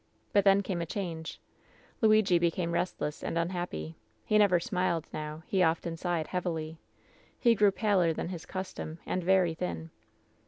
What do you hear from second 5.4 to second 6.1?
He often